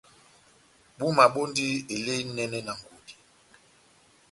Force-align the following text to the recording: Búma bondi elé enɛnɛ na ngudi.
Búma 0.97 1.25
bondi 1.33 1.67
elé 1.95 2.13
enɛnɛ 2.21 2.57
na 2.65 2.73
ngudi. 2.79 3.13